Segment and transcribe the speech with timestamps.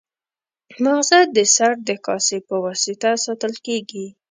[0.83, 4.05] ماغزه د سر د کاسې په واسطه ساتل کېږي.